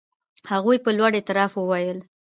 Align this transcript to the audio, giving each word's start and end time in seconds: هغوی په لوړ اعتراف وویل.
هغوی 0.51 0.77
په 0.85 0.89
لوړ 0.97 1.11
اعتراف 1.15 1.51
وویل. 1.57 1.99